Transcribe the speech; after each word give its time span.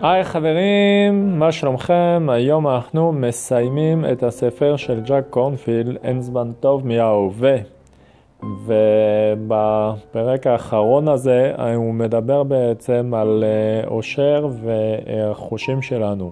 היי 0.00 0.24
חברים, 0.24 1.38
מה 1.38 1.52
שלומכם? 1.52 2.26
היום 2.30 2.68
אנחנו 2.68 3.12
מסיימים 3.12 4.04
את 4.12 4.22
הספר 4.22 4.76
של 4.76 5.00
ג'ק 5.00 5.24
קורנפילד, 5.30 5.96
אין 6.04 6.20
זמן 6.20 6.52
טוב 6.60 6.86
מההווה. 6.86 7.56
ובפרק 8.66 10.46
האחרון 10.46 11.08
הזה 11.08 11.52
הוא 11.74 11.94
מדבר 11.94 12.42
בעצם 12.42 13.14
על 13.16 13.44
עושר 13.86 14.48
והחושים 14.62 15.82
שלנו. 15.82 16.30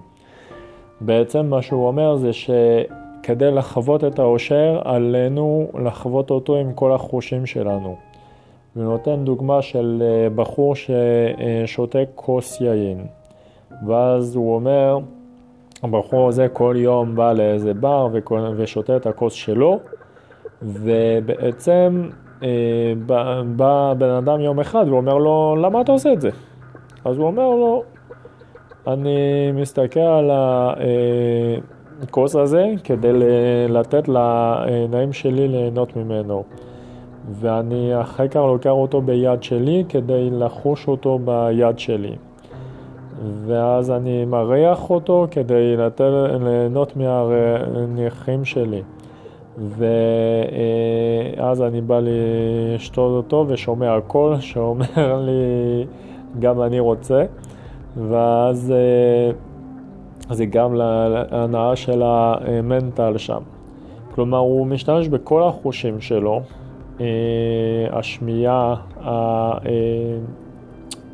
בעצם 1.01 1.45
מה 1.45 1.61
שהוא 1.61 1.87
אומר 1.87 2.15
זה 2.15 2.31
שכדי 2.33 3.51
לחוות 3.51 4.03
את 4.03 4.19
העושר, 4.19 4.81
עלינו 4.83 5.67
לחוות 5.83 6.31
אותו 6.31 6.55
עם 6.55 6.73
כל 6.73 6.93
החושים 6.93 7.45
שלנו. 7.45 7.95
הוא 8.75 8.83
נותן 8.83 9.23
דוגמה 9.23 9.61
של 9.61 10.03
בחור 10.35 10.73
ששותה 10.75 11.99
כוס 12.15 12.61
יין. 12.61 13.16
ואז 13.85 14.35
הוא 14.35 14.55
אומר, 14.55 14.99
הבחור 15.83 16.27
הזה 16.29 16.47
כל 16.53 16.75
יום 16.77 17.15
בא 17.15 17.33
לאיזה 17.33 17.73
בר 17.73 18.07
ושותה 18.55 18.97
את 18.97 19.05
הכוס 19.05 19.33
שלו, 19.33 19.79
ובעצם 20.61 22.09
אה, 22.43 22.93
בא 23.55 23.93
בן 23.97 24.09
אדם 24.09 24.39
יום 24.39 24.59
אחד 24.59 24.85
ואומר 24.89 25.17
לו, 25.17 25.55
למה 25.61 25.81
אתה 25.81 25.91
עושה 25.91 26.13
את 26.13 26.21
זה? 26.21 26.29
אז 27.05 27.17
הוא 27.17 27.27
אומר 27.27 27.49
לו, 27.49 27.83
אני 28.87 29.51
מסתכל 29.51 29.99
על 29.99 30.31
הכוס 32.03 32.35
הזה 32.35 32.65
כדי 32.83 33.11
לתת 33.69 34.07
לעיניים 34.07 35.13
שלי 35.13 35.47
ליהנות 35.47 35.95
ממנו. 35.95 36.43
ואני 37.31 38.01
אחרי 38.01 38.29
כך 38.29 38.35
לוקח 38.35 38.69
אותו 38.69 39.01
ביד 39.01 39.43
שלי 39.43 39.83
כדי 39.89 40.29
לחוש 40.31 40.87
אותו 40.87 41.19
ביד 41.19 41.79
שלי. 41.79 42.15
ואז 43.45 43.91
אני 43.91 44.25
מריח 44.25 44.89
אותו 44.89 45.27
כדי 45.31 45.77
לתת, 45.77 46.05
ליהנות 46.41 46.97
מהניחים 46.97 48.45
שלי. 48.45 48.81
ואז 49.57 50.01
אני 51.61 51.81
בא 51.81 51.99
לשתות 52.03 53.11
אותו 53.17 53.45
ושומע 53.47 54.01
קול 54.07 54.39
שאומר 54.49 55.21
לי 55.25 55.85
גם 56.39 56.61
אני 56.61 56.79
רוצה 56.79 57.25
ואז 58.09 58.73
זה 60.29 60.45
גם 60.45 60.73
להנאה 60.73 61.75
של 61.75 62.01
המנטל 62.05 63.17
שם. 63.17 63.41
כלומר 64.15 64.37
הוא 64.37 64.67
משתמש 64.67 65.07
בכל 65.07 65.43
החושים 65.43 66.01
שלו, 66.01 66.41
השמיעה, 67.91 68.75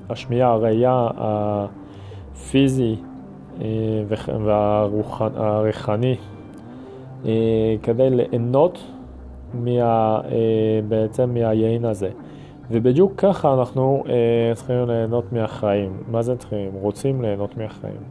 השמיעה, 0.09 0.51
הראייה, 0.51 1.07
הפיזי 2.53 2.95
אה, 3.61 3.67
והריחני 5.35 6.15
אה, 7.25 7.75
כדי 7.83 8.09
ליהנות 8.09 8.79
מה, 9.53 9.71
אה, 9.81 10.21
בעצם 10.87 11.33
מהיין 11.33 11.85
הזה. 11.85 12.09
ובדיוק 12.71 13.13
ככה 13.17 13.53
אנחנו 13.53 14.03
צריכים 14.53 14.87
ליהנות 14.87 15.33
מהחיים. 15.33 15.97
מה 16.07 16.21
זה 16.21 16.35
צריכים? 16.35 16.71
רוצים 16.73 17.21
ליהנות 17.21 17.57
מהחיים. 17.57 18.01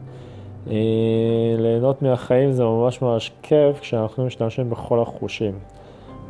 ליהנות 1.57 2.01
מהחיים 2.01 2.51
זה 2.51 2.63
ממש 2.63 3.01
ממש 3.01 3.31
כיף 3.41 3.79
כשאנחנו 3.79 4.25
משתמשים 4.25 4.69
בכל 4.69 4.99
החושים. 4.99 5.53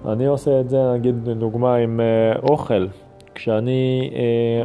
אני 0.06 0.25
עושה 0.25 0.59
את 0.59 0.69
זה 0.69 0.94
נגיד 0.94 1.25
בדוגמה 1.25 1.75
עם 1.75 2.00
אוכל. 2.50 2.88
כשאני 3.36 4.11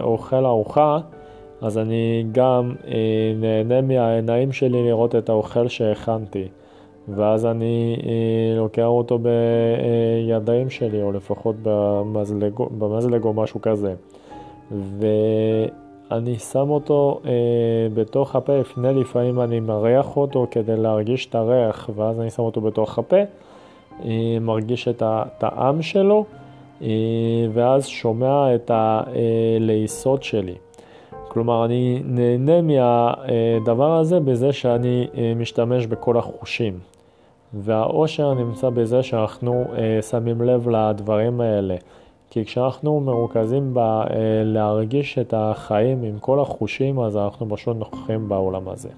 אוכל 0.00 0.46
ארוחה, 0.46 0.98
אז 1.61 1.78
אני 1.78 2.25
גם 2.33 2.75
אה, 2.87 3.33
נהנה 3.37 3.81
מהעיניים 3.81 4.53
שלי 4.53 4.87
לראות 4.87 5.14
את 5.14 5.28
האוכל 5.28 5.69
שהכנתי, 5.69 6.49
ואז 7.09 7.47
אני 7.47 7.97
אה, 8.06 8.56
לוקח 8.56 8.87
אותו 8.87 9.19
בידיים 9.19 10.71
שלי, 10.71 11.03
או 11.03 11.12
לפחות 11.12 11.56
במזלג, 11.62 12.53
במזלג 12.78 13.25
או 13.25 13.32
משהו 13.32 13.60
כזה. 13.60 13.94
ואני 14.71 16.38
שם 16.38 16.71
אותו 16.71 17.21
אה, 17.25 17.31
בתוך 17.94 18.37
הפה, 18.37 18.59
לפני 18.59 18.94
לפעמים 18.94 19.41
אני 19.41 19.61
מריח 19.61 20.16
אותו 20.16 20.47
כדי 20.50 20.77
להרגיש 20.77 21.27
את 21.27 21.34
הריח, 21.34 21.91
ואז 21.94 22.21
אני 22.21 22.31
שם 22.31 22.43
אותו 22.43 22.61
בתוך 22.61 22.99
הפה, 22.99 23.16
אה, 24.05 24.38
מרגיש 24.41 24.88
את 24.88 25.03
הטעם 25.06 25.82
שלו, 25.82 26.25
אה, 26.82 26.88
ואז 27.53 27.87
שומע 27.87 28.55
את 28.55 28.71
הלעיסות 28.75 30.22
שלי. 30.22 30.55
כלומר, 31.38 31.65
אני 31.65 32.03
נהנה 32.04 32.62
מהדבר 32.62 33.99
הזה 33.99 34.21
בזה 34.21 34.53
שאני 34.53 35.06
אה, 35.16 35.32
משתמש 35.37 35.87
בכל 35.87 36.19
החושים. 36.19 36.78
והאושר 37.54 38.34
נמצא 38.34 38.71
בזה 38.71 39.03
שאנחנו 39.03 39.65
אה, 39.76 40.03
שמים 40.03 40.43
לב 40.43 40.69
לדברים 40.69 41.41
האלה. 41.41 41.76
כי 42.31 42.44
כשאנחנו 42.44 43.00
מרוכזים 43.00 43.75
בלהרגיש 43.75 45.19
אה, 45.19 45.22
את 45.22 45.34
החיים 45.37 46.03
עם 46.03 46.19
כל 46.19 46.41
החושים, 46.41 47.00
אז 47.00 47.16
אנחנו 47.16 47.47
פשוט 47.49 47.76
נוכחים 47.76 48.28
בעולם 48.28 48.69
הזה. 48.69 48.88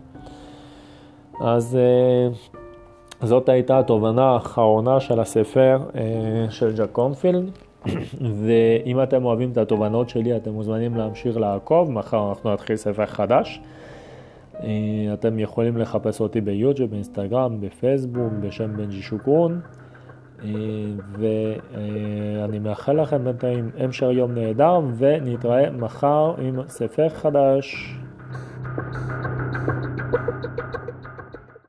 אז 1.41 1.79
זאת 3.23 3.49
הייתה 3.49 3.79
התובנה 3.79 4.25
האחרונה 4.25 5.01
של 5.01 5.21
הספר 5.21 5.79
של 6.51 6.77
ג'ק 6.77 6.89
קונפילד. 6.93 7.51
ואם 8.45 9.03
אתם 9.03 9.25
אוהבים 9.25 9.53
את 9.53 9.59
התובנות 9.59 10.09
שלי, 10.09 10.37
אתם 10.37 10.51
מוזמנים 10.51 10.95
להמשיך 10.95 11.37
לעקוב, 11.37 11.91
מחר 11.91 12.29
אנחנו 12.29 12.53
נתחיל 12.53 12.77
ספר 12.77 13.07
חדש. 13.07 13.61
אה, 14.63 14.69
אתם 15.13 15.39
יכולים 15.39 15.77
לחפש 15.77 16.21
אותי 16.21 16.41
ביוטיוב, 16.41 16.91
באינסטגרם, 16.91 17.61
בפייסבוק, 17.61 18.33
בשם 18.41 18.77
בנג'י 18.77 19.03
שוקרון. 19.03 19.61
אה, 20.45 20.49
ואני 21.19 22.59
מאחל 22.59 23.03
לכם 23.03 23.25
בינתיים 23.25 23.71
המשך 23.79 24.07
יום 24.13 24.33
נהדר, 24.35 24.81
ונתראה 24.99 25.71
מחר 25.71 26.35
עם 26.39 26.61
ספר 26.69 27.09
חדש. 27.09 27.95